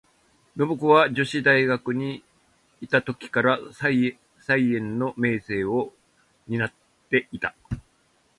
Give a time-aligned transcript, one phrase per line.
[0.57, 2.23] 信子は女子大学に
[2.81, 4.15] ゐた時から、才
[4.49, 5.93] 媛の名声を
[6.47, 6.73] 担っ
[7.11, 7.53] てゐた。